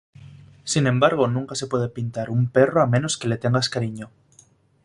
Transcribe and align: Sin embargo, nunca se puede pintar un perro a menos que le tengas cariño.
Sin 0.63 0.87
embargo, 0.87 1.27
nunca 1.27 1.53
se 1.53 1.67
puede 1.67 1.87
pintar 1.87 2.31
un 2.31 2.49
perro 2.49 2.81
a 2.81 2.87
menos 2.87 3.19
que 3.19 3.27
le 3.27 3.37
tengas 3.37 3.69
cariño. 3.69 4.09